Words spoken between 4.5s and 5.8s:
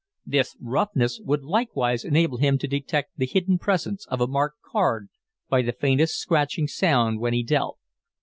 card by the